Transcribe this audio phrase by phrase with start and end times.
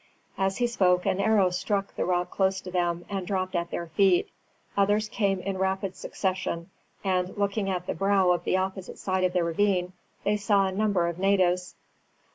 [0.35, 3.85] As he spoke an arrow struck the rock close to them and dropped at their
[3.85, 4.31] feet.
[4.75, 6.71] Others came in rapid succession;
[7.03, 9.93] and, looking at the brow of the opposite side of the ravine,
[10.23, 11.75] they saw a number of natives.